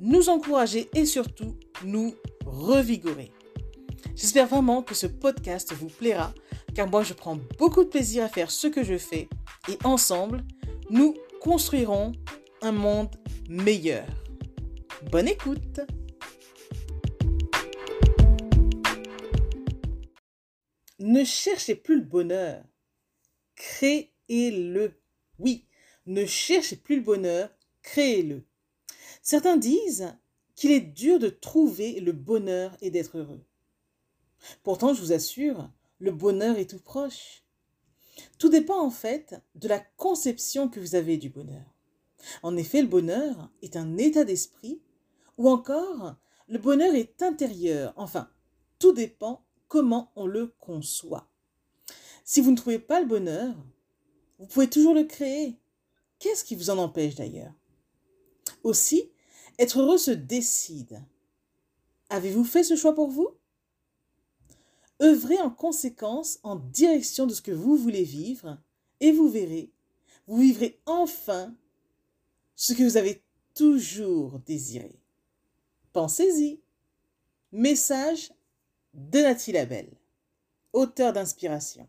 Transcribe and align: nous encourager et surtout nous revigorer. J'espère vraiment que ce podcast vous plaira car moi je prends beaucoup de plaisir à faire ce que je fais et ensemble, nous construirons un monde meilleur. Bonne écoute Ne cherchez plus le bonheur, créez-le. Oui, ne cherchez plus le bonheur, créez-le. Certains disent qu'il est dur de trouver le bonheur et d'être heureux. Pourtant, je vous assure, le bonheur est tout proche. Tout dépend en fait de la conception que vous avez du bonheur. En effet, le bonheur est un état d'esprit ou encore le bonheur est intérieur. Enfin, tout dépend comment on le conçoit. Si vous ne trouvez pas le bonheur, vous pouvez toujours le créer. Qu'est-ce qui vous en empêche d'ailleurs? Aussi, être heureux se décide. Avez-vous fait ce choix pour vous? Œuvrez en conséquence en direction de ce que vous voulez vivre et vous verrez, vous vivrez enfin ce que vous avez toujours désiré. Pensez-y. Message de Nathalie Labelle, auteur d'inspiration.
nous 0.00 0.28
encourager 0.28 0.88
et 0.94 1.06
surtout 1.06 1.56
nous 1.84 2.14
revigorer. 2.44 3.32
J'espère 4.14 4.46
vraiment 4.46 4.82
que 4.82 4.94
ce 4.94 5.06
podcast 5.06 5.72
vous 5.72 5.88
plaira 5.88 6.32
car 6.74 6.88
moi 6.88 7.02
je 7.02 7.14
prends 7.14 7.38
beaucoup 7.58 7.84
de 7.84 7.88
plaisir 7.88 8.24
à 8.24 8.28
faire 8.28 8.50
ce 8.50 8.66
que 8.66 8.84
je 8.84 8.98
fais 8.98 9.28
et 9.68 9.78
ensemble, 9.84 10.44
nous 10.90 11.14
construirons 11.40 12.12
un 12.62 12.72
monde 12.72 13.14
meilleur. 13.48 14.06
Bonne 15.10 15.28
écoute 15.28 15.80
Ne 20.98 21.24
cherchez 21.24 21.74
plus 21.74 22.00
le 22.00 22.04
bonheur, 22.04 22.64
créez-le. 23.54 25.00
Oui, 25.38 25.66
ne 26.06 26.26
cherchez 26.26 26.76
plus 26.76 26.96
le 26.96 27.02
bonheur, 27.02 27.50
créez-le. 27.82 28.44
Certains 29.26 29.56
disent 29.56 30.14
qu'il 30.54 30.70
est 30.70 30.78
dur 30.78 31.18
de 31.18 31.28
trouver 31.28 31.98
le 31.98 32.12
bonheur 32.12 32.76
et 32.80 32.92
d'être 32.92 33.18
heureux. 33.18 33.44
Pourtant, 34.62 34.94
je 34.94 35.00
vous 35.00 35.12
assure, 35.12 35.68
le 35.98 36.12
bonheur 36.12 36.56
est 36.58 36.70
tout 36.70 36.78
proche. 36.78 37.42
Tout 38.38 38.48
dépend 38.48 38.80
en 38.80 38.92
fait 38.92 39.34
de 39.56 39.66
la 39.66 39.80
conception 39.80 40.68
que 40.68 40.78
vous 40.78 40.94
avez 40.94 41.16
du 41.16 41.28
bonheur. 41.28 41.64
En 42.44 42.56
effet, 42.56 42.82
le 42.82 42.86
bonheur 42.86 43.50
est 43.62 43.74
un 43.74 43.96
état 43.96 44.22
d'esprit 44.22 44.80
ou 45.38 45.50
encore 45.50 46.14
le 46.46 46.60
bonheur 46.60 46.94
est 46.94 47.20
intérieur. 47.20 47.94
Enfin, 47.96 48.30
tout 48.78 48.92
dépend 48.92 49.44
comment 49.66 50.12
on 50.14 50.28
le 50.28 50.54
conçoit. 50.60 51.28
Si 52.22 52.40
vous 52.40 52.52
ne 52.52 52.56
trouvez 52.56 52.78
pas 52.78 53.00
le 53.00 53.06
bonheur, 53.06 53.56
vous 54.38 54.46
pouvez 54.46 54.70
toujours 54.70 54.94
le 54.94 55.02
créer. 55.02 55.58
Qu'est-ce 56.20 56.44
qui 56.44 56.54
vous 56.54 56.70
en 56.70 56.78
empêche 56.78 57.16
d'ailleurs? 57.16 57.52
Aussi, 58.62 59.10
être 59.58 59.80
heureux 59.80 59.98
se 59.98 60.10
décide. 60.10 61.02
Avez-vous 62.10 62.44
fait 62.44 62.64
ce 62.64 62.76
choix 62.76 62.94
pour 62.94 63.08
vous? 63.08 63.28
Œuvrez 65.02 65.38
en 65.38 65.50
conséquence 65.50 66.38
en 66.42 66.56
direction 66.56 67.26
de 67.26 67.34
ce 67.34 67.42
que 67.42 67.52
vous 67.52 67.76
voulez 67.76 68.04
vivre 68.04 68.58
et 69.00 69.12
vous 69.12 69.28
verrez, 69.28 69.70
vous 70.26 70.38
vivrez 70.38 70.80
enfin 70.86 71.54
ce 72.54 72.72
que 72.72 72.82
vous 72.82 72.96
avez 72.96 73.22
toujours 73.54 74.38
désiré. 74.40 74.98
Pensez-y. 75.92 76.60
Message 77.52 78.32
de 78.92 79.20
Nathalie 79.20 79.52
Labelle, 79.52 79.92
auteur 80.72 81.12
d'inspiration. 81.12 81.88